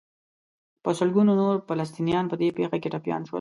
په 0.83 0.89
سلګونو 0.99 1.31
نور 1.41 1.55
فلسطینیان 1.67 2.25
په 2.29 2.35
دې 2.41 2.47
پېښه 2.57 2.77
کې 2.81 2.91
ټپیان 2.93 3.21
شول. 3.23 3.29